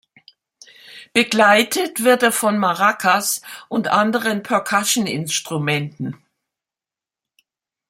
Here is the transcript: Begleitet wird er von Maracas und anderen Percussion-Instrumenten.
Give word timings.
Begleitet 1.13 2.01
wird 2.03 2.23
er 2.23 2.31
von 2.31 2.57
Maracas 2.57 3.43
und 3.69 3.89
anderen 3.89 4.41
Percussion-Instrumenten. 4.41 6.17